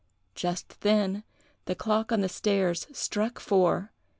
Just 0.33 0.81
then 0.81 1.23
the 1.65 1.75
clock 1.75 2.11
on 2.11 2.21
the 2.21 2.27
stairs 2.27 2.87
struck 2.91 3.39
four. 3.39 3.91